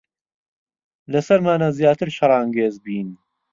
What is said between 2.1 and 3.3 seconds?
شەڕانگێز بین.